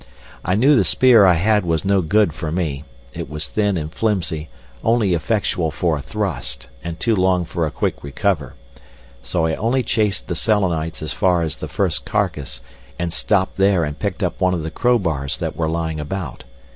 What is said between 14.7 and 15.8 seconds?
crowbars that were